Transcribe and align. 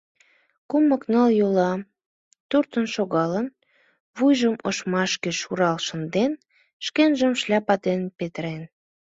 Кумык, 0.69 1.03
ныл 1.11 1.29
йола 1.39 1.71
туртын 2.49 2.85
шогалын, 2.95 3.47
вуйжым 4.15 4.55
ошмашке 4.69 5.31
шурал 5.41 5.77
шынден, 5.85 6.31
шкенжым 6.85 7.33
шляпа 7.41 7.75
дене 7.85 8.07
петырен. 8.17 8.61